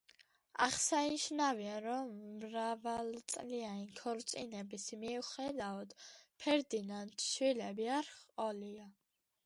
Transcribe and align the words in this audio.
აღსანიშნავია, 0.65 1.73
რომ 1.83 2.07
მრავალწლიანი 2.43 3.85
ქორწინების 3.99 4.87
მიუხედავად 5.05 5.95
ფერდინანდს 6.45 7.29
შვილები 7.35 7.87
არ 7.99 8.13
ჰყოლია. 8.17 8.89